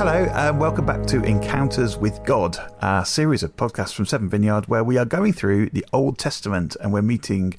[0.00, 4.66] Hello, and welcome back to Encounters with God, a series of podcasts from Seven Vineyard
[4.66, 7.52] where we are going through the Old Testament and we're meeting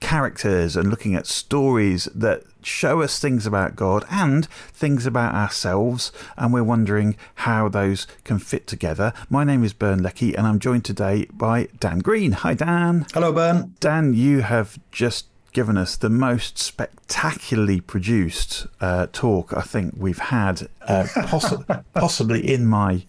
[0.00, 6.12] characters and looking at stories that show us things about God and things about ourselves,
[6.38, 9.12] and we're wondering how those can fit together.
[9.28, 12.32] My name is Bern Leckie, and I'm joined today by Dan Green.
[12.32, 13.04] Hi, Dan.
[13.12, 13.74] Hello, Bern.
[13.80, 15.26] Dan, you have just
[15.56, 21.54] given us the most spectacularly produced uh, talk I think we've had, uh, poss-
[21.94, 23.04] possibly in my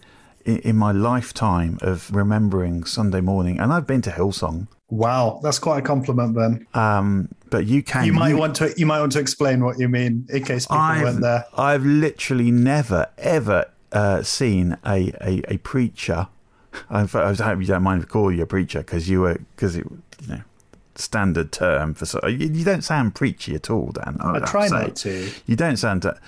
[0.46, 3.60] in, in my lifetime of remembering Sunday morning.
[3.60, 4.70] And I've been to Hillsong.
[4.90, 6.66] Wow, that's quite a compliment, Ben.
[6.74, 8.06] Um, but you can.
[8.06, 8.74] You might want to.
[8.78, 11.44] You might want to explain what you mean in case people I've, weren't there.
[11.54, 16.30] I've literally never ever uh, seen a, a, a preacher.
[16.90, 19.76] I hope you don't mind if I call you a preacher because you were because
[19.76, 19.86] it
[20.22, 20.42] you know
[20.98, 24.18] standard term for so you, you don't sound preachy at all, Dan.
[24.20, 25.32] I, I try not to.
[25.46, 26.20] You don't sound, to,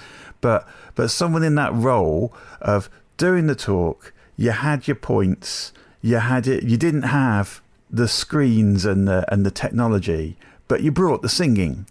[0.41, 6.17] but but someone in that role of doing the talk, you had your points, you
[6.17, 6.63] had it.
[6.63, 11.87] You didn't have the screens and the and the technology, but you brought the singing.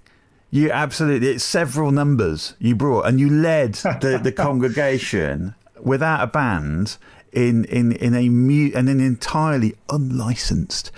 [0.50, 6.26] You absolutely it's several numbers you brought, and you led the, the congregation without a
[6.26, 6.96] band
[7.32, 10.90] in in in a mu- and an entirely unlicensed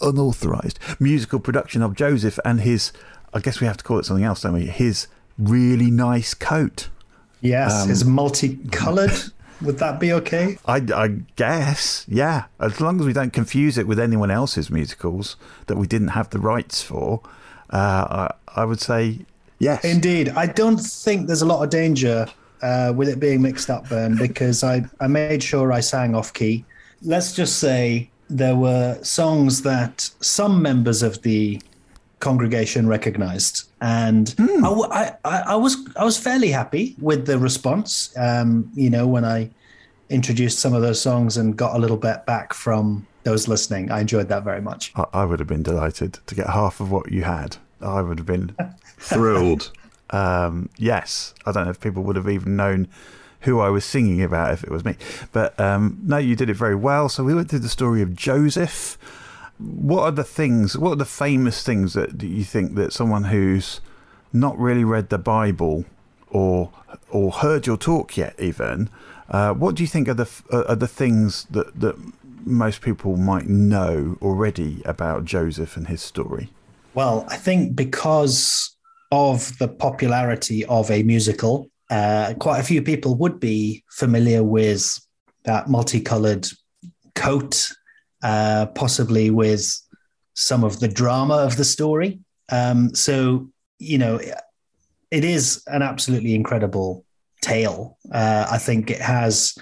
[0.00, 2.92] unauthorized musical production of Joseph and his,
[3.32, 4.66] I guess we have to call it something else, don't we?
[4.66, 5.06] His
[5.38, 6.88] really nice coat.
[7.40, 9.12] Yes, um, his multicolored.
[9.62, 10.56] Would that be okay?
[10.64, 12.44] I, I, guess, yeah.
[12.58, 16.30] As long as we don't confuse it with anyone else's musicals that we didn't have
[16.30, 17.20] the rights for,
[17.68, 19.18] uh, I, I, would say
[19.58, 19.84] yes.
[19.84, 20.30] Indeed.
[20.30, 22.26] I don't think there's a lot of danger
[22.62, 26.32] uh, with it being mixed up, Ben, because I, I made sure I sang off
[26.32, 26.64] key.
[27.02, 31.60] Let's just say there were songs that some members of the
[32.20, 34.90] congregation recognized, and mm.
[34.90, 38.14] I, I, I, was I was fairly happy with the response.
[38.16, 39.50] Um, you know, when I
[40.08, 44.00] introduced some of those songs and got a little bit back from those listening, I
[44.00, 44.92] enjoyed that very much.
[44.94, 47.56] I, I would have been delighted to get half of what you had.
[47.80, 48.54] I would have been
[48.98, 49.72] thrilled.
[50.10, 52.88] Um, yes, I don't know if people would have even known
[53.42, 54.96] who I was singing about if it was me.
[55.32, 57.08] But um, no, you did it very well.
[57.08, 58.98] So we went through the story of Joseph.
[59.58, 63.80] What are the things, what are the famous things that you think that someone who's
[64.32, 65.84] not really read the Bible
[66.28, 66.70] or
[67.10, 68.88] or heard your talk yet, even,
[69.28, 71.96] uh, what do you think are the are the things that that
[72.44, 76.50] most people might know already about Joseph and his story?
[76.94, 78.76] Well, I think because
[79.12, 84.98] of the popularity of a musical uh, quite a few people would be familiar with
[85.44, 86.46] that multicolored
[87.14, 87.68] coat,
[88.22, 89.78] uh, possibly with
[90.34, 92.20] some of the drama of the story.
[92.50, 94.20] Um, so, you know,
[95.10, 97.04] it is an absolutely incredible
[97.42, 97.98] tale.
[98.12, 99.56] Uh, I think it has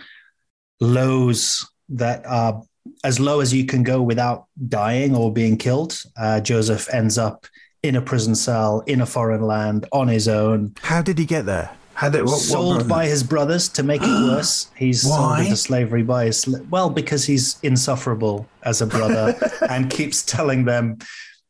[0.81, 2.62] lows that are
[3.05, 6.00] as low as you can go without dying or being killed.
[6.17, 7.47] Uh, Joseph ends up
[7.83, 10.75] in a prison cell in a foreign land on his own.
[10.83, 11.78] How did he get there?
[12.03, 14.70] It what, sold by his brothers to make it worse.
[14.76, 15.16] He's Why?
[15.16, 19.36] sold into slavery by his well because he's insufferable as a brother
[19.69, 20.98] and keeps telling them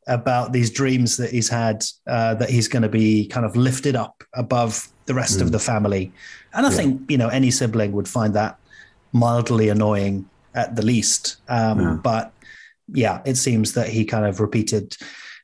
[0.07, 3.95] about these dreams that he's had uh, that he's going to be kind of lifted
[3.95, 5.43] up above the rest mm.
[5.43, 6.13] of the family.
[6.55, 6.77] And I yeah.
[6.77, 8.59] think you know any sibling would find that
[9.13, 11.37] mildly annoying at the least.
[11.49, 11.99] Um, yeah.
[12.03, 12.33] But
[12.89, 14.97] yeah, it seems that he kind of repeated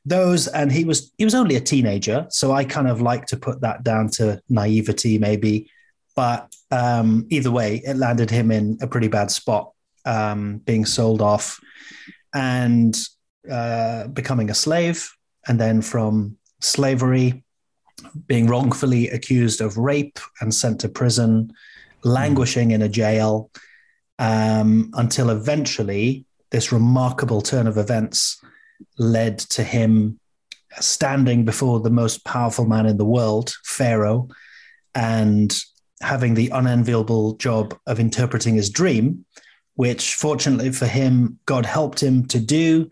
[0.06, 3.36] those and he was he was only a teenager so i kind of like to
[3.38, 5.70] put that down to naivety maybe.
[6.16, 9.72] But um, either way it landed him in a pretty bad spot
[10.04, 11.60] um, being sold off
[12.34, 12.96] and
[13.50, 15.10] uh, becoming a slave.
[15.46, 17.44] And then from slavery
[18.26, 21.52] being wrongfully accused of rape and sent to prison
[22.02, 23.50] languishing in a jail
[24.18, 28.40] um, until eventually this remarkable turn of events
[28.98, 30.18] led to him
[30.80, 34.28] standing before the most powerful man in the world, Pharaoh,
[34.94, 35.56] and
[36.00, 39.24] having the unenviable job of interpreting his dream,
[39.74, 42.90] which fortunately for him, God helped him to do.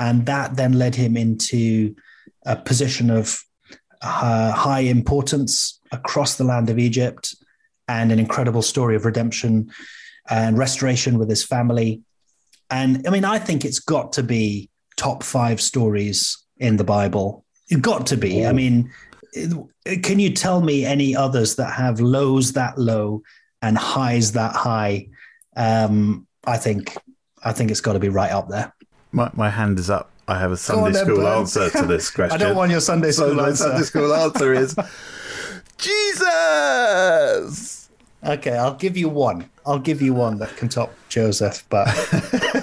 [0.00, 1.94] And that then led him into
[2.46, 3.42] a position of
[4.00, 7.34] uh, high importance across the land of Egypt
[7.88, 9.70] and an incredible story of redemption
[10.28, 12.02] and restoration with his family.
[12.70, 14.67] And I mean, I think it's got to be
[14.98, 17.46] top five stories in the Bible.
[17.68, 18.44] You've got to be.
[18.44, 18.92] I mean,
[20.02, 23.22] can you tell me any others that have lows that low
[23.62, 25.08] and highs that high?
[25.56, 26.94] Um, I think
[27.44, 28.74] I think it's got to be right up there.
[29.12, 30.10] My, my hand is up.
[30.26, 32.34] I have a Sunday school answer to this question.
[32.34, 33.64] I don't want your Sunday school so answer.
[33.64, 34.76] Sunday school answer is
[35.78, 37.88] Jesus.
[38.24, 39.48] Okay, I'll give you one.
[39.64, 41.86] I'll give you one that can top Joseph, but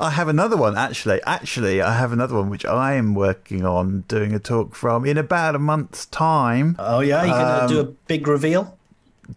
[0.00, 1.20] I have another one actually.
[1.26, 5.18] Actually, I have another one which I am working on doing a talk from in
[5.18, 6.76] about a month's time.
[6.78, 8.76] Oh yeah, you're gonna um, do a big reveal.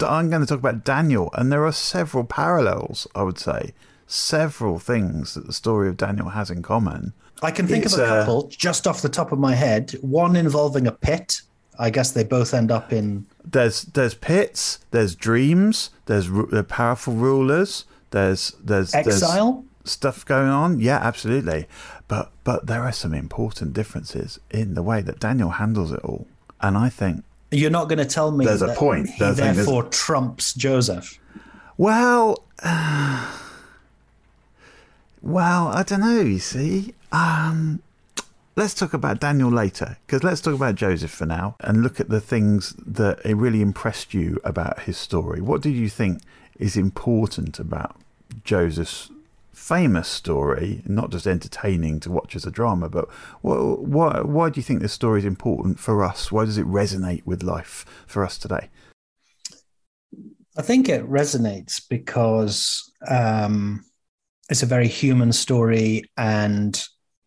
[0.01, 3.07] I'm going to talk about Daniel, and there are several parallels.
[3.15, 3.73] I would say
[4.07, 7.13] several things that the story of Daniel has in common.
[7.41, 9.55] I can think it's, of a uh, couple uh, just off the top of my
[9.55, 9.91] head.
[10.01, 11.41] One involving a pit.
[11.77, 13.25] I guess they both end up in.
[13.45, 14.79] There's there's pits.
[14.91, 15.91] There's dreams.
[16.07, 16.29] There's
[16.67, 17.85] powerful rulers.
[18.11, 19.53] There's there's exile.
[19.53, 20.79] There's, stuff going on.
[20.79, 21.67] Yeah, absolutely.
[22.07, 26.27] But but there are some important differences in the way that Daniel handles it all.
[26.61, 29.09] And I think you're not going to tell me there's a point.
[29.09, 31.19] He therefore trumps Joseph.
[31.77, 33.35] Well, uh,
[35.21, 36.21] well, I don't know.
[36.21, 37.81] You see, um,
[38.55, 42.09] let's talk about Daniel later because let's talk about Joseph for now and look at
[42.09, 45.41] the things that really impressed you about his story.
[45.41, 46.21] What do you think
[46.57, 47.95] is important about
[48.43, 49.09] Joseph's
[49.51, 53.09] famous story, not just entertaining to watch as a drama, but
[53.41, 56.31] what, why, why do you think this story is important for us?
[56.31, 58.69] Why does it resonate with life for us today?
[60.57, 63.85] I think it resonates because um,
[64.49, 66.03] it's a very human story.
[66.17, 66.81] And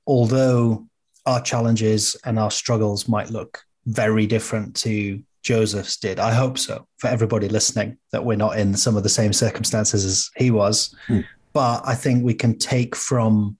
[0.06, 0.86] although
[1.26, 6.86] our challenges and our struggles might look very different to Joseph's did, I hope so
[6.98, 10.94] for everybody listening that we're not in some of the same circumstances as he was.
[11.06, 11.20] Hmm
[11.52, 13.58] but I think we can take from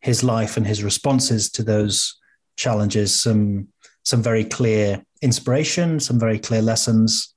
[0.00, 2.14] his life and his responses to those
[2.56, 3.68] challenges some
[4.04, 7.32] some very clear inspiration, some very clear lessons.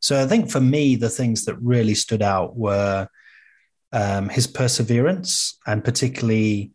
[0.00, 3.08] So I think for me, the things that really stood out were
[3.92, 6.72] um, his perseverance, and particularly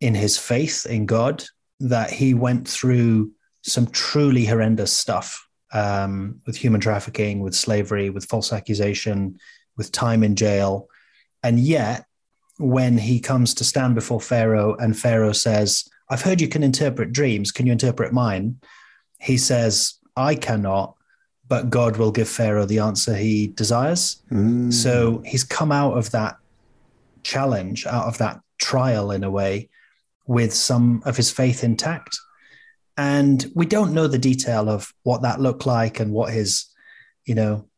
[0.00, 1.42] in his faith in God,
[1.80, 3.32] that he went through
[3.62, 9.38] some truly horrendous stuff um, with human trafficking, with slavery, with false accusation,
[9.76, 10.88] with time in jail.
[11.42, 12.06] And yet,
[12.58, 17.12] when he comes to stand before Pharaoh and Pharaoh says, I've heard you can interpret
[17.12, 17.52] dreams.
[17.52, 18.60] Can you interpret mine?
[19.20, 20.94] He says, I cannot,
[21.48, 24.22] but God will give Pharaoh the answer he desires.
[24.30, 24.72] Mm.
[24.72, 26.36] So he's come out of that
[27.22, 29.68] challenge, out of that trial in a way,
[30.26, 32.16] with some of his faith intact.
[32.96, 36.66] And we don't know the detail of what that looked like and what his,
[37.26, 37.68] you know,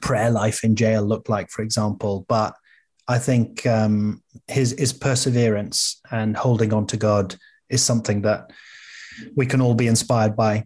[0.00, 2.26] prayer life in jail looked like, for example.
[2.28, 2.54] But
[3.12, 7.36] I think um, his his perseverance and holding on to God
[7.68, 8.50] is something that
[9.36, 10.64] we can all be inspired by.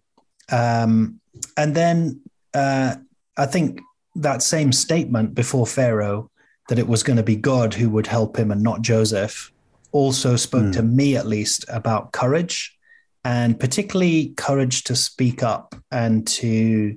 [0.52, 1.20] Um,
[1.56, 2.20] and then
[2.54, 2.94] uh,
[3.36, 3.80] I think
[4.14, 6.30] that same statement before Pharaoh
[6.68, 9.52] that it was going to be God who would help him and not Joseph
[9.90, 10.72] also spoke mm.
[10.74, 12.76] to me at least about courage
[13.24, 16.96] and particularly courage to speak up and to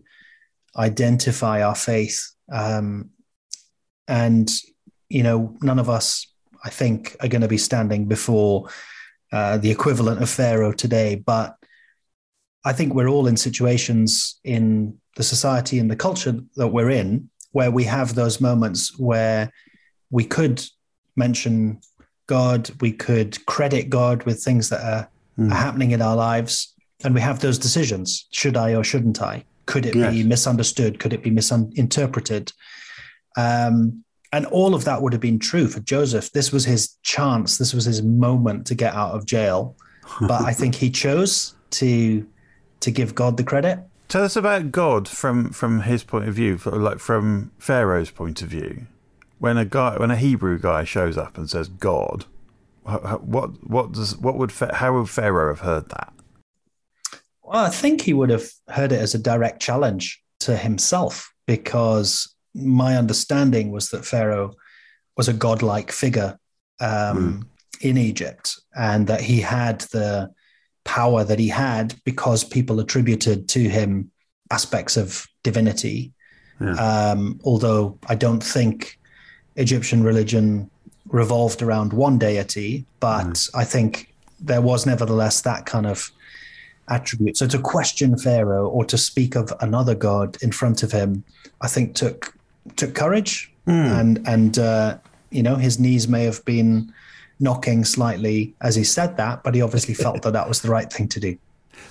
[0.77, 3.09] identify our faith um,
[4.07, 4.49] and
[5.09, 6.27] you know, none of us,
[6.63, 8.69] I think, are going to be standing before
[9.31, 11.15] uh, the equivalent of Pharaoh today.
[11.15, 11.55] But
[12.63, 17.29] I think we're all in situations in the society and the culture that we're in
[17.51, 19.51] where we have those moments where
[20.11, 20.63] we could
[21.15, 21.81] mention
[22.27, 25.51] God, we could credit God with things that are, mm.
[25.51, 26.73] are happening in our lives.
[27.03, 29.45] And we have those decisions should I or shouldn't I?
[29.65, 30.13] Could it yes.
[30.13, 30.99] be misunderstood?
[30.99, 32.51] Could it be misinterpreted?
[33.37, 36.31] Um, and all of that would have been true for Joseph.
[36.31, 37.57] This was his chance.
[37.57, 39.75] This was his moment to get out of jail.
[40.21, 42.27] But I think he chose to
[42.81, 43.79] to give God the credit.
[44.07, 48.49] Tell us about God from from his point of view, like from Pharaoh's point of
[48.49, 48.87] view.
[49.39, 52.25] When a guy, when a Hebrew guy shows up and says God,
[52.83, 56.13] what what does what would how would Pharaoh have heard that?
[57.43, 62.35] Well, I think he would have heard it as a direct challenge to himself because
[62.53, 64.53] my understanding was that Pharaoh
[65.17, 66.37] was a godlike figure
[66.79, 67.45] um, mm.
[67.81, 70.31] in Egypt, and that he had the
[70.85, 74.11] power that he had because people attributed to him
[74.51, 76.13] aspects of divinity.
[76.59, 76.73] Yeah.
[76.73, 78.99] Um, although I don't think
[79.55, 80.69] Egyptian religion
[81.07, 83.49] revolved around one deity, but mm.
[83.55, 86.11] I think there was nevertheless that kind of
[86.87, 87.37] attribute.
[87.37, 91.23] So to question Pharaoh or to speak of another god in front of him,
[91.61, 92.33] I think took
[92.75, 93.99] took courage, mm.
[93.99, 94.97] and and uh,
[95.29, 96.93] you know his knees may have been
[97.39, 100.91] knocking slightly as he said that, but he obviously felt that that was the right
[100.91, 101.37] thing to do.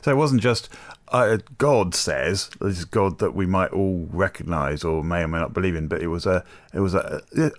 [0.03, 0.69] So it wasn't just
[1.13, 5.39] uh, God says this is God that we might all recognise or may or may
[5.39, 6.45] not believe in, but it was a
[6.75, 7.51] it was a uh,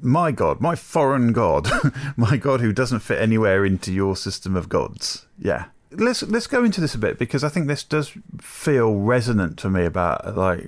[0.00, 1.68] my God, my foreign God,
[2.16, 5.26] my God who doesn't fit anywhere into your system of gods.
[5.38, 9.58] Yeah, let's let's go into this a bit because I think this does feel resonant
[9.58, 10.66] to me about like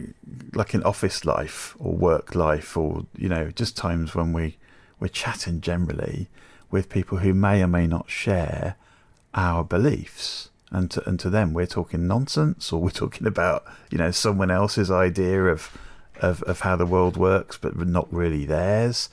[0.54, 4.56] like in office life or work life or you know just times when we
[5.00, 6.28] we're chatting generally
[6.70, 8.76] with people who may or may not share
[9.34, 10.50] our beliefs.
[10.70, 14.50] And to, and to them we're talking nonsense or we're talking about you know someone
[14.50, 15.76] else's idea of
[16.20, 19.08] of, of how the world works but not really theirs.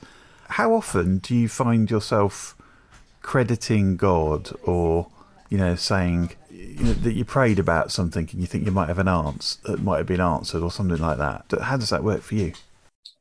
[0.50, 2.54] How often do you find yourself
[3.22, 5.08] crediting God or
[5.48, 8.88] you know, saying you know, that you prayed about something and you think you might
[8.88, 11.46] have an answer that might have been answered or something like that.
[11.62, 12.52] How does that work for you?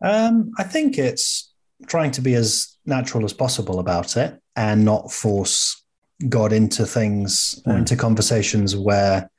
[0.01, 1.53] Um, I think it's
[1.87, 5.83] trying to be as natural as possible about it and not force
[6.29, 9.29] God into things or into conversations where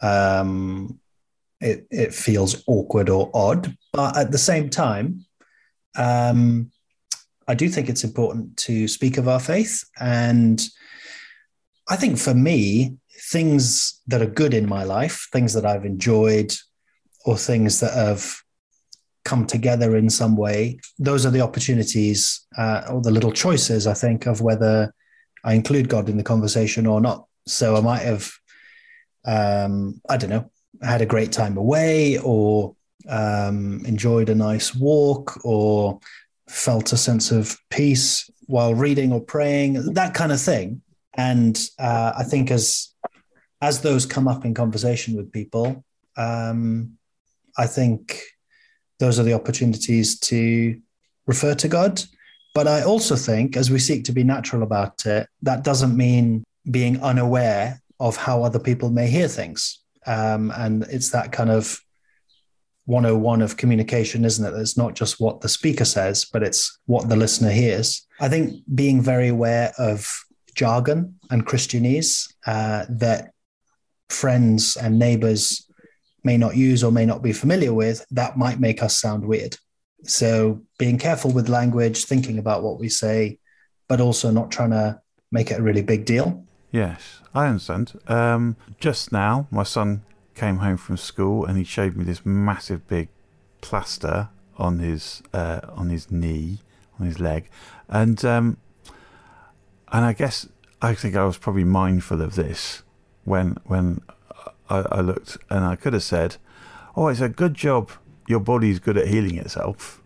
[0.00, 0.98] um,
[1.60, 3.76] it it feels awkward or odd.
[3.92, 5.24] But at the same time,
[5.96, 6.70] um,
[7.46, 10.62] I do think it's important to speak of our faith and
[11.88, 12.96] I think for me,
[13.30, 16.52] things that are good in my life, things that I've enjoyed,
[17.24, 18.36] or things that have
[19.24, 23.94] come together in some way, those are the opportunities uh, or the little choices, I
[23.94, 24.92] think, of whether
[25.44, 27.26] I include God in the conversation or not.
[27.46, 28.30] So I might have,
[29.24, 30.50] um, I don't know,
[30.82, 32.76] had a great time away or
[33.08, 36.00] um, enjoyed a nice walk or
[36.48, 40.82] felt a sense of peace while reading or praying, that kind of thing.
[41.16, 42.90] And uh, I think as
[43.60, 45.84] as those come up in conversation with people,
[46.16, 46.98] um,
[47.56, 48.20] I think
[48.98, 50.78] those are the opportunities to
[51.26, 52.02] refer to God.
[52.54, 56.44] But I also think, as we seek to be natural about it, that doesn't mean
[56.70, 59.80] being unaware of how other people may hear things.
[60.06, 61.80] Um, and it's that kind of
[62.86, 64.58] 101 of communication, isn't it?
[64.58, 68.06] It's not just what the speaker says, but it's what the listener hears.
[68.20, 70.08] I think being very aware of
[70.54, 73.32] jargon and Christianese uh, that
[74.08, 75.68] friends and neighbors
[76.22, 79.56] may not use or may not be familiar with, that might make us sound weird.
[80.04, 83.38] So being careful with language, thinking about what we say,
[83.88, 86.44] but also not trying to make it a really big deal.
[86.70, 87.98] Yes, I understand.
[88.08, 90.02] Um, just now, my son
[90.34, 93.08] came home from school and he showed me this massive big
[93.60, 96.58] plaster on his uh, on his knee,
[96.98, 97.48] on his leg,
[97.88, 98.56] and um,
[99.94, 100.48] and I guess
[100.82, 102.82] I think I was probably mindful of this
[103.22, 104.02] when when
[104.68, 106.36] I, I looked, and I could have said,
[106.96, 107.90] "Oh, it's a good job.
[108.28, 110.02] Your body's good at healing itself."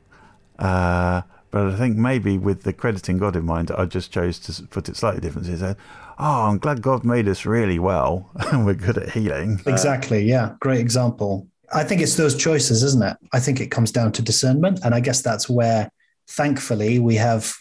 [0.59, 4.63] Uh, but I think maybe with the crediting God in mind, I just chose to
[4.65, 5.57] put it slightly differently.
[5.57, 5.79] Said,
[6.19, 10.23] "Oh, I'm glad God made us really well, and we're good at healing." Exactly.
[10.23, 11.49] Yeah, great example.
[11.73, 13.17] I think it's those choices, isn't it?
[13.33, 15.91] I think it comes down to discernment, and I guess that's where,
[16.27, 17.55] thankfully, we have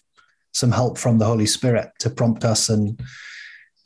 [0.58, 3.00] some help from the Holy Spirit to prompt us and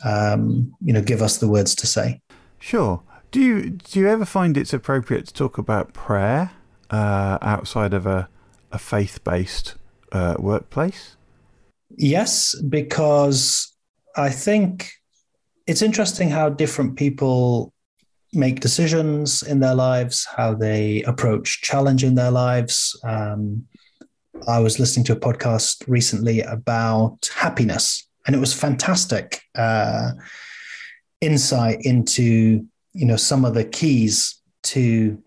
[0.04, 2.22] um, you know give us the words to say.
[2.60, 3.02] Sure.
[3.32, 6.52] Do you do you ever find it's appropriate to talk about prayer
[6.90, 8.30] uh, outside of a
[8.72, 9.76] a faith based
[10.12, 11.16] uh, workplace?
[11.98, 13.74] Yes, because
[14.16, 14.92] I think
[15.68, 17.74] it's interesting how different people
[18.34, 22.98] make decisions in their lives, how they approach challenge in their lives.
[23.04, 23.66] Um,
[24.48, 30.12] I was listening to a podcast recently about happiness, and it was fantastic uh,
[31.20, 35.22] insight into you know some of the keys to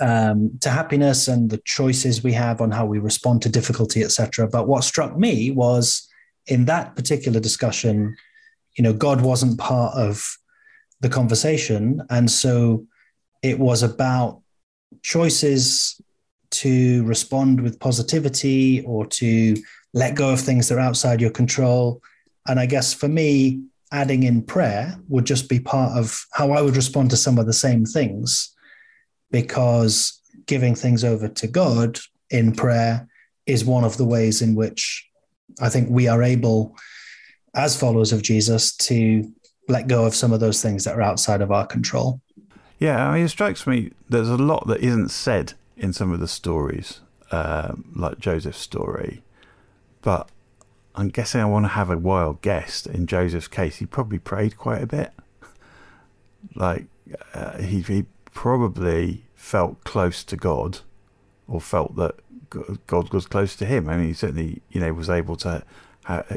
[0.00, 4.48] um, to happiness and the choices we have on how we respond to difficulty, etc.
[4.48, 6.08] But what struck me was
[6.46, 8.16] in that particular discussion,
[8.76, 10.36] you know, God wasn't part of
[11.00, 12.86] the conversation, and so
[13.42, 14.40] it was about
[15.02, 16.00] choices
[16.60, 19.56] to respond with positivity or to
[19.92, 22.02] let go of things that are outside your control.
[22.46, 26.60] And I guess for me, adding in prayer would just be part of how I
[26.60, 28.54] would respond to some of the same things
[29.30, 31.98] because giving things over to God
[32.30, 33.08] in prayer
[33.46, 35.08] is one of the ways in which
[35.60, 36.76] I think we are able,
[37.54, 39.30] as followers of Jesus, to
[39.68, 42.20] let go of some of those things that are outside of our control.
[42.78, 46.20] Yeah, I mean, it strikes me there's a lot that isn't said in some of
[46.20, 47.00] the stories,
[47.30, 49.22] uh, like Joseph's story.
[50.02, 50.28] But
[50.94, 52.86] I'm guessing I want to have a wild guess.
[52.86, 55.12] In Joseph's case, he probably prayed quite a bit.
[56.54, 56.86] like
[57.32, 60.80] uh, he, he probably felt close to God,
[61.48, 62.14] or felt that
[62.86, 63.88] God was close to him.
[63.88, 65.64] I mean, he certainly, you know, was able to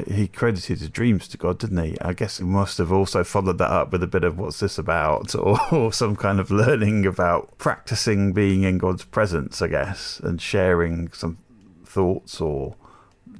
[0.06, 2.00] he credited his dreams to God, didn't he?
[2.00, 4.78] I guess he must have also followed that up with a bit of what's this
[4.78, 10.20] about, or, or, some kind of learning about practicing being in God's presence, I guess,
[10.20, 11.38] and sharing some
[11.84, 12.76] thoughts or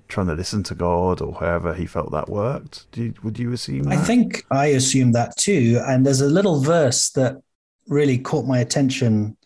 [0.08, 2.86] trying to listen to God or however he felt that worked.
[2.94, 3.84] You, would you assume?
[3.84, 3.98] That?
[3.98, 5.80] I think I assume that too.
[5.86, 7.40] And there's a little verse that
[7.86, 9.36] really caught my attention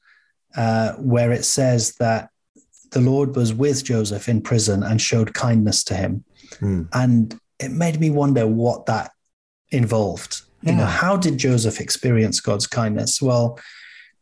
[0.57, 2.31] uh, where it says that
[2.92, 6.25] the Lord was with Joseph in prison and showed kindness to him.
[6.61, 6.88] Mm.
[6.92, 9.12] And it made me wonder what that
[9.70, 10.42] involved.
[10.62, 10.72] Yeah.
[10.72, 13.20] You know, how did Joseph experience God's kindness?
[13.20, 13.58] Well,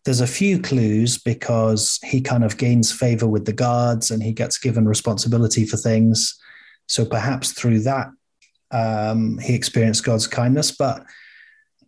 [0.05, 4.33] there's a few clues because he kind of gains favor with the guards and he
[4.33, 6.39] gets given responsibility for things.
[6.87, 8.09] So perhaps through that,
[8.71, 10.71] um, he experienced God's kindness.
[10.71, 11.05] But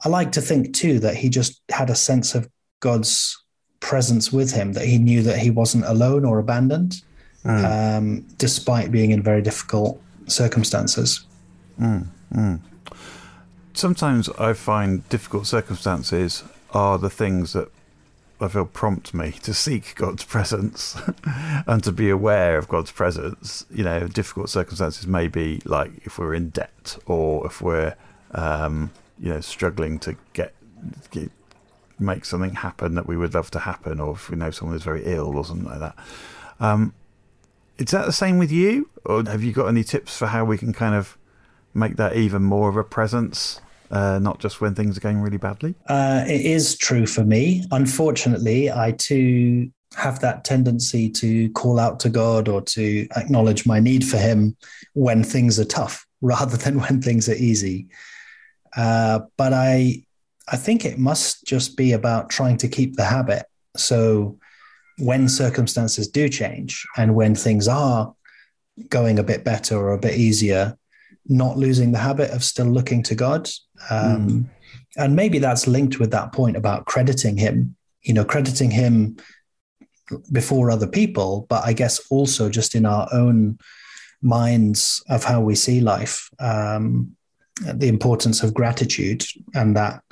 [0.05, 2.49] I like to think too that he just had a sense of
[2.81, 3.42] God's
[3.83, 7.03] presence with him, that he knew that he wasn't alone or abandoned,
[7.45, 7.99] mm.
[7.99, 11.27] um, despite being in very difficult circumstances.
[11.79, 12.61] Mm, mm.
[13.75, 17.71] Sometimes I find difficult circumstances are the things that
[18.41, 20.97] I feel prompt me to seek God's presence
[21.67, 23.67] and to be aware of God's presence.
[23.71, 27.95] You know, difficult circumstances may be like if we're in debt or if we're,
[28.33, 30.55] um, you know, struggling to get,
[31.11, 31.31] get
[32.03, 34.83] make something happen that we would love to happen, or if we know someone is
[34.83, 35.97] very ill or something like that.
[36.61, 36.95] Um,
[37.79, 40.59] is that the same with you, or have you got any tips for how we
[40.59, 41.17] can kind of
[41.75, 43.61] make that even more of a presence?
[43.91, 45.75] Uh, not just when things are going really badly?
[45.87, 47.63] Uh, it is true for me.
[47.73, 53.81] Unfortunately, I too have that tendency to call out to God or to acknowledge my
[53.81, 54.57] need for Him
[54.95, 57.89] when things are tough rather than when things are easy.
[58.77, 60.05] Uh, but I
[60.49, 63.47] I think it must just be about trying to keep the habit.
[63.77, 64.39] So
[64.99, 68.15] when circumstances do change and when things are
[68.89, 70.77] going a bit better or a bit easier,
[71.27, 73.49] not losing the habit of still looking to God.
[73.91, 74.51] Um, mm.
[74.97, 79.17] And maybe that's linked with that point about crediting Him, you know, crediting Him
[80.31, 83.59] before other people, but I guess also just in our own
[84.21, 86.29] minds of how we see life.
[86.39, 87.17] Um,
[87.61, 90.03] the importance of gratitude and that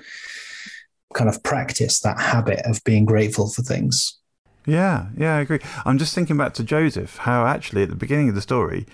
[1.14, 4.18] kind of practice, that habit of being grateful for things.
[4.66, 5.60] Yeah, yeah, I agree.
[5.84, 8.86] I'm just thinking back to Joseph, how actually at the beginning of the story,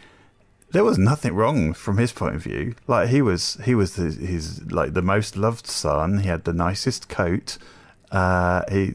[0.70, 2.74] there was nothing wrong from his point of view.
[2.86, 6.18] Like he was, he was his, his like the most loved son.
[6.18, 7.58] He had the nicest coat.
[8.10, 8.94] Uh, he,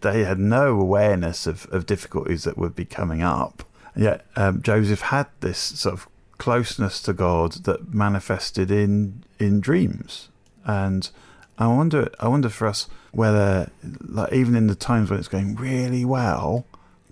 [0.00, 3.64] they had no awareness of, of difficulties that would be coming up.
[3.94, 6.08] Yet um, Joseph had this sort of
[6.42, 10.28] closeness to God that manifested in in dreams.
[10.64, 11.08] And
[11.56, 15.54] I wonder, I wonder for us whether, like, even in the times when it's going
[15.54, 16.66] really well,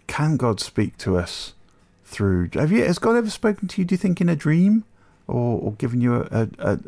[0.09, 1.55] can God speak to us
[2.05, 2.51] through?
[2.55, 2.83] Have you?
[2.85, 3.85] Has God ever spoken to you?
[3.85, 4.83] Do you think in a dream,
[5.29, 6.79] or, or given you a, a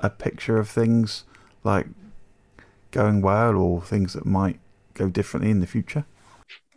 [0.00, 1.24] a picture of things
[1.64, 1.86] like
[2.90, 4.60] going well, or things that might
[4.92, 6.04] go differently in the future?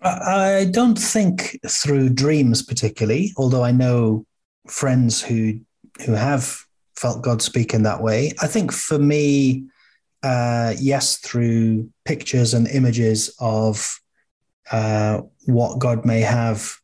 [0.01, 4.25] I don't think through dreams particularly, although I know
[4.67, 5.59] friends who
[6.05, 6.63] who have
[6.95, 8.31] felt God speak in that way.
[8.41, 9.65] I think for me,
[10.23, 13.99] uh, yes, through pictures and images of
[14.71, 16.77] uh, what God may have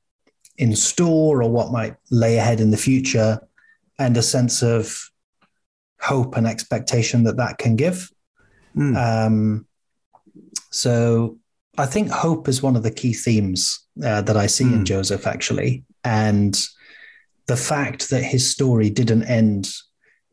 [0.57, 3.39] in store or what might lay ahead in the future,
[3.97, 5.09] and a sense of
[6.01, 8.11] hope and expectation that that can give.
[8.75, 8.95] Mm.
[8.95, 9.67] Um,
[10.71, 11.37] so
[11.77, 14.73] I think hope is one of the key themes uh, that I see mm.
[14.73, 14.85] in hmm.
[14.85, 15.83] Joseph, actually.
[16.03, 16.59] And
[17.49, 19.73] the fact that his story didn't end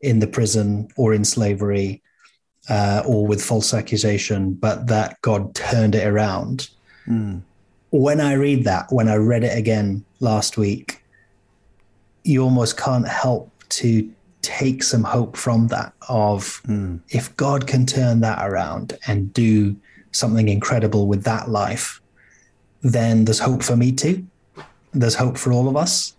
[0.01, 2.03] in the prison or in slavery
[2.69, 6.69] uh, or with false accusation, but that God turned it around.
[7.07, 7.41] Mm.
[7.89, 11.03] When I read that, when I read it again last week,
[12.23, 14.07] you almost can't help to
[14.43, 16.99] take some hope from that of mm.
[17.09, 19.75] if God can turn that around and do
[20.11, 21.99] something incredible with that life,
[22.83, 24.27] then there's hope for me too.
[24.93, 26.13] There's hope for all of us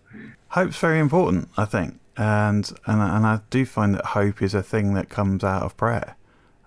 [0.50, 4.62] hope's very important, I think, and and and I do find that hope is a
[4.62, 6.16] thing that comes out of prayer,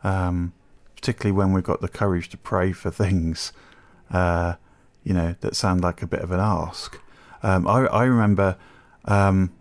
[0.04, 0.54] um,
[0.96, 3.54] particularly when we've got the courage to pray for things,
[4.12, 4.56] uh,
[5.04, 7.00] you know, that sound like a bit of an ask.
[7.44, 8.58] Um, I I remember
[9.06, 9.52] um,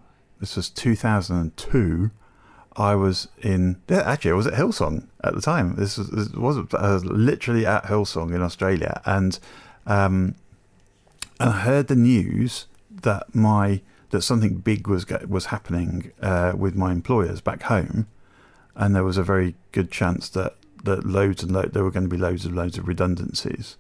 [0.41, 2.11] this was 2002.
[2.77, 5.77] I was in yeah, actually I was at Hillsong at the time.
[5.77, 9.39] This was, this was I was literally at Hillsong in Australia, and
[9.87, 10.35] um,
[11.39, 12.67] and I heard the news
[13.03, 18.07] that my that something big was was happening uh, with my employers back home,
[18.75, 22.09] and there was a very good chance that that loads and lo- there were going
[22.09, 23.77] to be loads and loads of redundancies,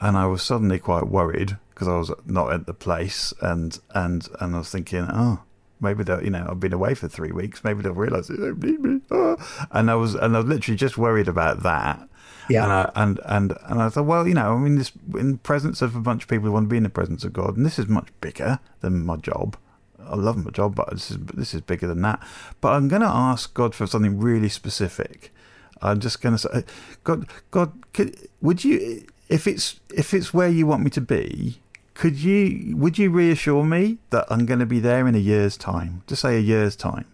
[0.00, 4.28] and I was suddenly quite worried because I was not at the place, and and
[4.40, 5.40] and I was thinking, oh,
[5.80, 8.62] maybe they'll you know I've been away for three weeks, maybe they'll realise they don't
[8.62, 9.36] need me, oh.
[9.70, 12.08] and I was and I was literally just worried about that.
[12.48, 12.64] Yeah.
[12.64, 15.38] And, I, and and and I thought, well, you know, I mean, this in the
[15.38, 17.56] presence of a bunch of people who want to be in the presence of God,
[17.56, 19.56] and this is much bigger than my job.
[20.04, 22.20] I love my job, but this is this is bigger than that.
[22.60, 25.32] But I'm going to ask God for something really specific.
[25.80, 26.64] I'm just going to say,
[27.02, 31.60] God, God, could, would you, if it's if it's where you want me to be,
[31.94, 35.56] could you would you reassure me that I'm going to be there in a year's
[35.56, 36.02] time?
[36.06, 37.06] Just say a year's time,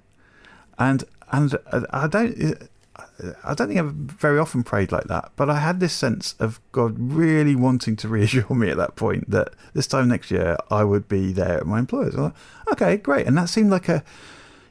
[0.79, 1.57] and and
[1.91, 2.69] I don't.
[3.45, 6.61] I don't think I've very often prayed like that, but I had this sense of
[6.73, 10.85] God really wanting to reassure me at that point that this time next year I
[10.85, 12.15] would be there at my employers.
[12.15, 12.35] Like,
[12.73, 14.05] okay, great, and that seemed like a,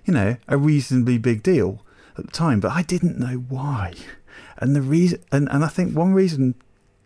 [0.06, 1.84] you know, a reasonably big deal
[2.18, 3.94] at the time, but I didn't know why,
[4.58, 6.56] and the reason, and, and I think one reason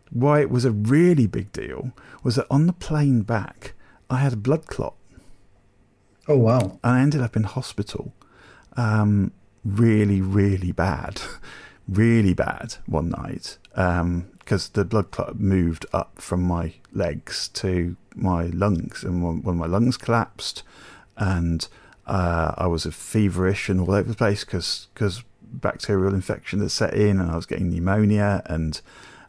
[0.09, 1.91] why it was a really big deal
[2.23, 3.73] was that on the plane back
[4.09, 4.95] I had a blood clot.
[6.27, 6.79] Oh wow!
[6.83, 8.13] And I ended up in hospital.
[8.77, 9.31] Um,
[9.63, 11.21] really, really bad,
[11.87, 17.95] really bad one night because um, the blood clot moved up from my legs to
[18.15, 20.63] my lungs, and when, when my lungs collapsed,
[21.17, 21.67] and
[22.05, 26.93] uh, I was feverish and all over the place because because bacterial infection had set
[26.93, 28.81] in, and I was getting pneumonia and.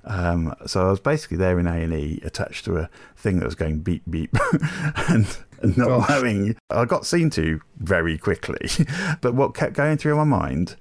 [0.05, 3.45] Um, so I was basically there in A and E, attached to a thing that
[3.45, 4.37] was going beep beep,
[5.09, 6.09] and and not Gosh.
[6.09, 6.57] knowing.
[6.71, 8.69] I got seen to very quickly,
[9.21, 10.77] but what kept going through my mind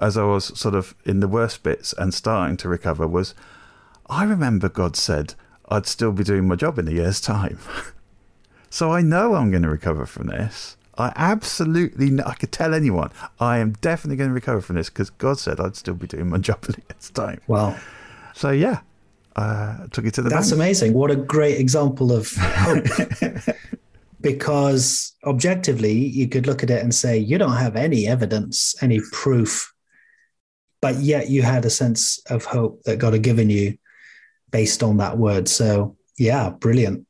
[0.00, 3.34] as I was sort of in the worst bits and starting to recover was,
[4.08, 5.34] I remember God said
[5.68, 7.58] I'd still be doing my job in a year's time.
[8.70, 10.76] so I know I'm going to recover from this.
[10.96, 13.10] I absolutely know, I could tell anyone
[13.40, 16.28] I am definitely going to recover from this because God said I'd still be doing
[16.28, 17.40] my job in a year's time.
[17.46, 17.76] Wow.
[18.34, 18.80] So yeah,
[19.36, 20.28] uh, took it to the.
[20.28, 20.60] That's bank.
[20.60, 20.92] amazing!
[20.92, 22.84] What a great example of hope.
[24.24, 28.98] because objectively, you could look at it and say, you don't have any evidence, any
[29.12, 29.70] proof,
[30.80, 33.76] but yet you had a sense of hope that God had given you
[34.50, 35.46] based on that word.
[35.46, 37.06] So, yeah, brilliant.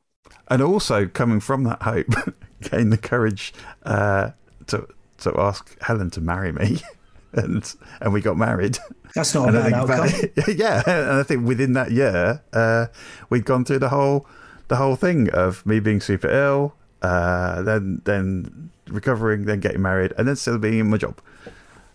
[0.48, 2.12] And also, coming from that hope,
[2.62, 4.30] gained the courage uh,
[4.66, 6.82] to to ask Helen to marry me,
[7.32, 8.78] and and we got married.
[9.14, 10.06] That's not and a bad outcome.
[10.08, 12.86] That, yeah, and I think within that year, uh,
[13.30, 14.26] we'd gone through the whole
[14.68, 20.12] the whole thing of me being super ill, uh, then then recovering, then getting married,
[20.18, 21.20] and then still being in my job.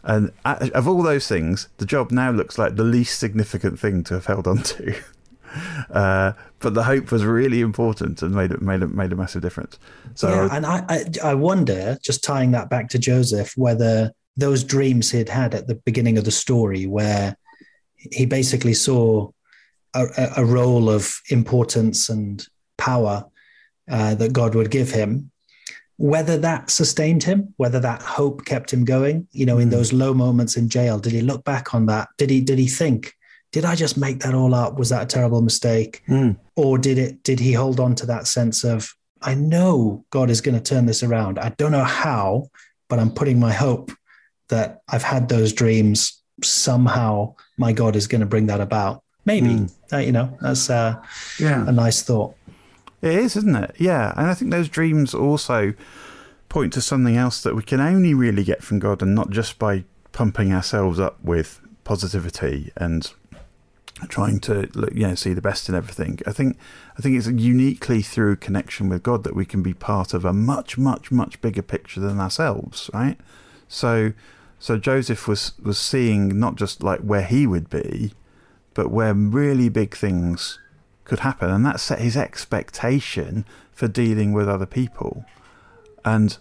[0.04, 4.14] And of all those things, the job now looks like the least significant thing to
[4.16, 4.96] have held on to.
[5.90, 9.42] Uh, but the hope was really important and made it made it made a massive
[9.42, 9.80] difference.
[10.14, 14.64] So, yeah, and I, I I wonder, just tying that back to Joseph, whether those
[14.64, 17.36] dreams he'd had at the beginning of the story, where
[17.96, 19.30] he basically saw
[19.94, 20.06] a,
[20.38, 22.46] a role of importance and
[22.78, 23.26] power
[23.90, 25.32] uh, that God would give him.
[25.98, 29.72] Whether that sustained him, whether that hope kept him going, you know, in mm.
[29.72, 32.08] those low moments in jail, did he look back on that?
[32.18, 33.14] Did he did he think,
[33.52, 34.80] did I just make that all up?
[34.80, 36.02] Was that a terrible mistake?
[36.08, 36.38] Mm.
[36.56, 40.40] Or did it did he hold on to that sense of, I know God is
[40.40, 41.38] going to turn this around.
[41.38, 42.48] I don't know how,
[42.88, 43.92] but I'm putting my hope
[44.50, 46.22] that I've had those dreams.
[46.44, 49.04] Somehow my God is going to bring that about.
[49.26, 49.72] Maybe, mm.
[49.92, 51.02] uh, you know, that's uh,
[51.40, 51.68] yeah.
[51.68, 52.36] a nice thought.
[53.02, 53.76] It is, isn't it?
[53.78, 54.14] Yeah.
[54.18, 55.74] And I think those dreams also
[56.48, 59.60] point to something else that we can only really get from God and not just
[59.60, 63.12] by pumping ourselves up with positivity and
[64.08, 66.20] trying to look, you know, see the best in everything.
[66.26, 66.58] I think
[66.98, 70.34] I think it's uniquely through connection with God that we can be part of a
[70.34, 73.18] much, much, much bigger picture than ourselves, right?
[73.68, 74.14] So
[74.60, 78.12] so Joseph was was seeing not just like where he would be,
[78.74, 80.60] but where really big things
[81.06, 85.26] could happen, and that set his expectation for dealing with other people.
[86.04, 86.38] And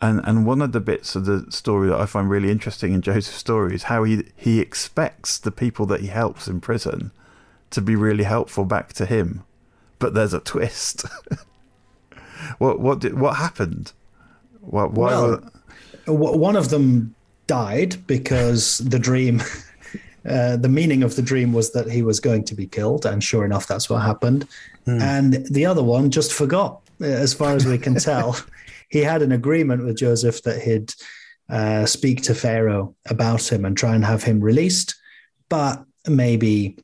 [0.00, 3.00] and and one of the bits of the story that I find really interesting in
[3.00, 7.12] Joseph's story is how he he expects the people that he helps in prison
[7.70, 9.44] to be really helpful back to him,
[10.00, 11.06] but there's a twist.
[12.58, 13.92] what what did what happened?
[14.60, 15.38] What why?
[16.06, 17.14] Well, one of them
[17.52, 19.42] died because the dream
[20.28, 23.22] uh, the meaning of the dream was that he was going to be killed, and
[23.22, 24.46] sure enough, that's what happened.
[24.86, 25.00] Mm.
[25.00, 28.36] And the other one just forgot, uh, as far as we can tell.
[28.88, 30.94] he had an agreement with Joseph that he'd
[31.48, 34.94] uh, speak to Pharaoh about him and try and have him released,
[35.48, 36.78] but maybe.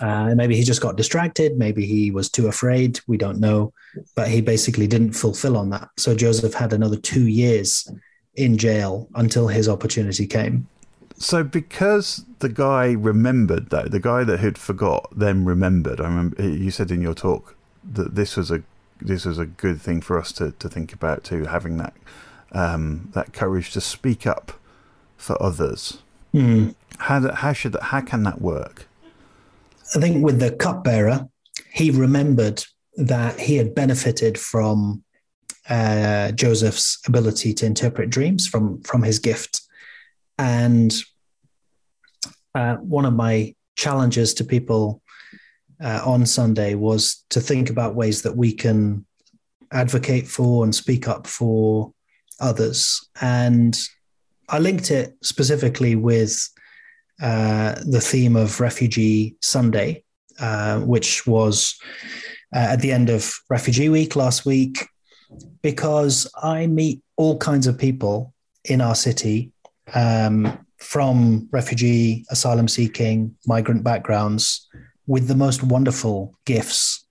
[0.00, 1.56] Uh, maybe he just got distracted.
[1.56, 3.00] Maybe he was too afraid.
[3.06, 3.72] We don't know.
[4.16, 5.88] But he basically didn't fulfill on that.
[5.96, 7.88] So Joseph had another two years
[8.36, 10.66] in jail until his opportunity came.
[11.16, 16.00] So because the guy remembered though, the guy that had forgot then remembered.
[16.00, 17.56] I remember you said in your talk
[17.92, 18.62] that this was a
[19.00, 21.94] this was a good thing for us to, to think about too, having that
[22.52, 24.52] um, that courage to speak up
[25.16, 25.98] for others.
[26.32, 26.74] Mm.
[26.98, 28.88] How how should that, how can that work?
[29.94, 31.28] I think with the cupbearer,
[31.72, 32.64] he remembered
[32.96, 35.04] that he had benefited from
[35.68, 39.62] uh, Joseph's ability to interpret dreams from from his gift,
[40.38, 40.94] and
[42.54, 45.02] uh, one of my challenges to people
[45.82, 49.04] uh, on Sunday was to think about ways that we can
[49.72, 51.92] advocate for and speak up for
[52.40, 53.08] others.
[53.20, 53.78] And
[54.48, 56.48] I linked it specifically with
[57.22, 60.04] uh, the theme of Refugee Sunday,
[60.38, 61.78] uh, which was
[62.54, 64.86] uh, at the end of Refugee Week last week,
[65.62, 68.32] because I meet all kinds of people
[68.64, 69.52] in our city
[69.94, 74.68] um, from refugee, asylum seeking, migrant backgrounds
[75.06, 77.06] with the most wonderful gifts,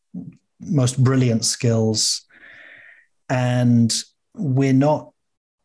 [0.60, 2.26] most brilliant skills.
[3.30, 3.94] And
[4.36, 5.12] we're not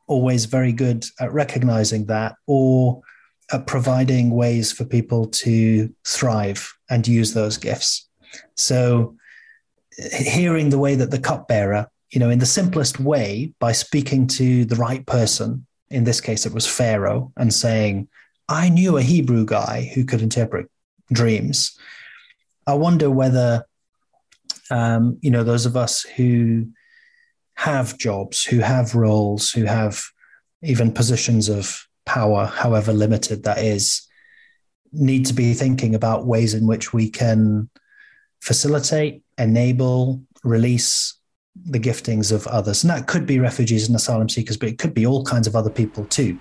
[0.06, 3.02] always very good at recognizing that or
[3.52, 8.08] at providing ways for people to thrive and use those gifts.
[8.56, 9.16] So,
[10.12, 14.64] hearing the way that the cupbearer, you know, in the simplest way, by speaking to
[14.64, 18.08] the right person, in this case, it was Pharaoh, and saying,
[18.48, 20.70] I knew a Hebrew guy who could interpret
[21.12, 21.78] dreams.
[22.66, 23.66] I wonder whether,
[24.70, 26.68] um, you know, those of us who
[27.54, 30.02] have jobs, who have roles, who have
[30.62, 34.06] even positions of power, however limited that is,
[34.92, 37.68] need to be thinking about ways in which we can
[38.40, 41.17] facilitate, enable, release
[41.66, 42.82] the giftings of others.
[42.82, 45.56] And that could be refugees and asylum seekers, but it could be all kinds of
[45.56, 46.38] other people too.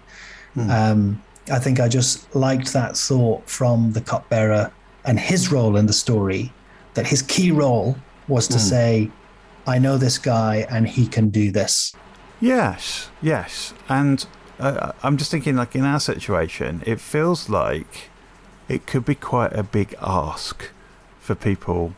[0.55, 0.69] Mm.
[0.69, 4.71] Um, I think I just liked that thought from the cupbearer
[5.05, 6.51] and his role in the story
[6.93, 7.95] that his key role
[8.27, 8.61] was to mm.
[8.61, 9.11] say,
[9.65, 11.93] I know this guy and he can do this.
[12.39, 13.73] Yes, yes.
[13.89, 14.25] And
[14.59, 18.09] uh, I'm just thinking, like in our situation, it feels like
[18.67, 20.69] it could be quite a big ask
[21.19, 21.93] for people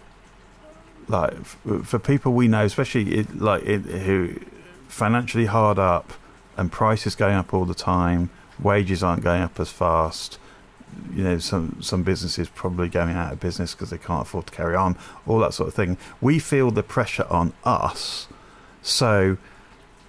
[1.10, 4.40] like for people we know, especially like who
[4.88, 6.14] financially hard up
[6.56, 8.30] and prices going up all the time,
[8.62, 10.38] wages aren't going up as fast.
[11.14, 14.54] You know, some some businesses probably going out of business because they can't afford to
[14.54, 15.98] carry on, all that sort of thing.
[16.22, 18.28] We feel the pressure on us,
[18.82, 19.38] so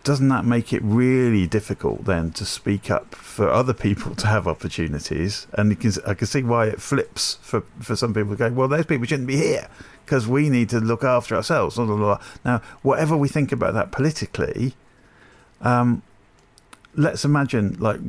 [0.02, 4.48] doesn't that make it really difficult then to speak up for other people to have
[4.48, 5.46] opportunities?
[5.52, 8.68] And can, I can see why it flips for, for some people to go, well,
[8.68, 9.68] those people shouldn't be here
[10.10, 11.76] because we need to look after ourselves.
[11.76, 12.20] Blah, blah, blah.
[12.44, 14.74] Now, whatever we think about that politically,
[15.60, 16.02] um,
[16.96, 18.00] let's imagine, like,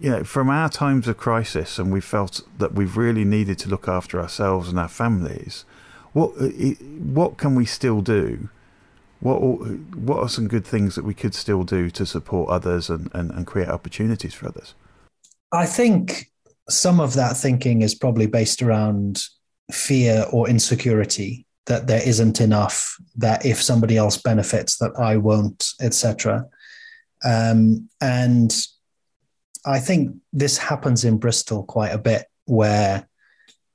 [0.00, 3.68] you know, from our times of crisis, and we felt that we've really needed to
[3.68, 5.66] look after ourselves and our families.
[6.14, 6.30] What
[7.18, 8.48] what can we still do?
[9.20, 13.10] What what are some good things that we could still do to support others and,
[13.12, 14.74] and, and create opportunities for others?
[15.52, 16.30] I think
[16.70, 19.28] some of that thinking is probably based around
[19.70, 25.68] fear or insecurity that there isn't enough that if somebody else benefits that i won't
[25.80, 26.46] etc
[27.24, 28.54] um, and
[29.66, 33.06] i think this happens in bristol quite a bit where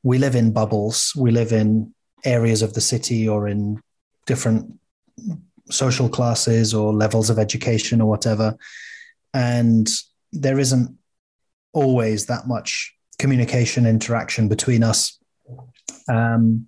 [0.01, 1.93] we live in bubbles we live in
[2.25, 3.81] areas of the city or in
[4.25, 4.79] different
[5.69, 8.57] social classes or levels of education or whatever.
[9.33, 9.89] And
[10.31, 10.95] there isn't
[11.73, 15.19] always that much communication interaction between us
[16.07, 16.67] um,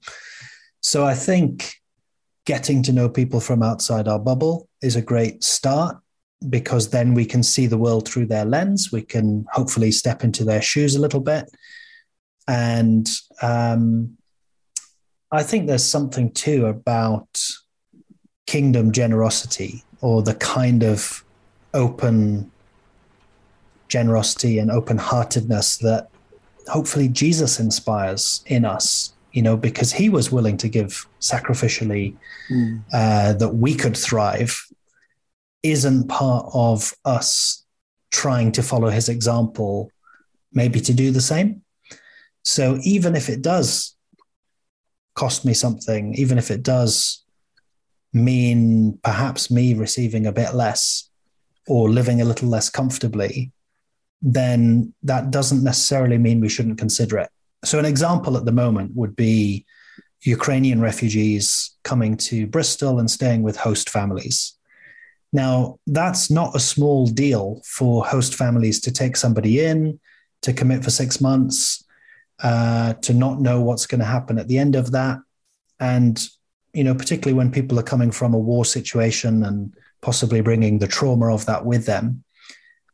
[0.81, 1.75] so I think
[2.45, 5.97] getting to know people from outside our bubble is a great start
[6.47, 8.91] because then we can see the world through their lens.
[8.91, 11.49] We can hopefully step into their shoes a little bit.
[12.47, 13.07] And
[13.41, 14.17] um,
[15.31, 17.41] I think there's something too about
[18.45, 21.23] kingdom generosity or the kind of
[21.73, 22.51] open
[23.87, 26.09] generosity and open heartedness that
[26.67, 32.15] hopefully Jesus inspires in us, you know, because he was willing to give sacrificially
[32.49, 32.81] mm.
[32.93, 34.65] uh, that we could thrive,
[35.61, 37.65] isn't part of us
[38.11, 39.91] trying to follow his example,
[40.53, 41.61] maybe to do the same.
[42.43, 43.97] So even if it does
[45.15, 47.25] cost me something, even if it does
[48.13, 51.09] mean perhaps me receiving a bit less
[51.67, 53.51] or living a little less comfortably,
[54.21, 57.29] then that doesn't necessarily mean we shouldn't consider it.
[57.65, 59.65] So, an example at the moment would be
[60.21, 64.53] Ukrainian refugees coming to Bristol and staying with host families.
[65.33, 69.99] Now, that's not a small deal for host families to take somebody in,
[70.43, 71.83] to commit for six months,
[72.41, 75.19] uh, to not know what's going to happen at the end of that.
[75.79, 76.23] And,
[76.73, 80.87] you know, particularly when people are coming from a war situation and possibly bringing the
[80.87, 82.23] trauma of that with them,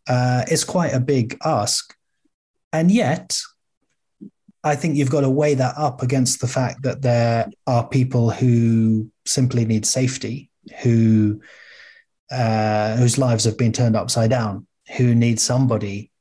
[0.07, 1.95] uh, is quite a big ask.
[2.73, 3.39] And yet,
[4.63, 8.29] I think you've got to weigh that up against the fact that there are people
[8.29, 10.49] who simply need safety,
[10.83, 11.41] who
[12.31, 16.11] uh, whose lives have been turned upside down, who need somebody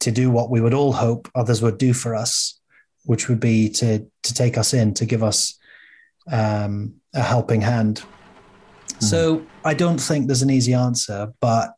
[0.00, 2.60] to do what we would all hope others would do for us,
[3.04, 5.58] which would be to to take us in, to give us
[6.30, 8.02] um, a helping hand.
[8.98, 9.02] Mm.
[9.02, 11.70] So I don't think there's an easy answer, but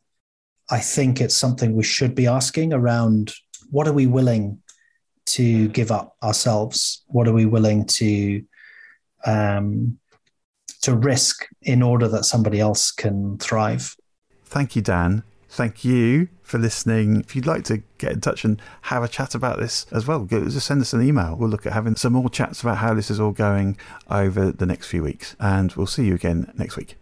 [0.71, 3.33] I think it's something we should be asking around
[3.71, 4.61] what are we willing
[5.35, 7.03] to give up ourselves?
[7.09, 8.43] What are we willing to
[9.25, 9.99] um,
[10.83, 13.97] to risk in order that somebody else can thrive?
[14.45, 15.23] Thank you, Dan.
[15.49, 17.21] Thank you for listening.
[17.21, 20.25] If you'd like to get in touch and have a chat about this as well,
[20.25, 21.37] just send us an email.
[21.37, 23.77] We'll look at having some more chats about how this is all going
[24.09, 25.35] over the next few weeks.
[25.41, 27.00] And we'll see you again next week.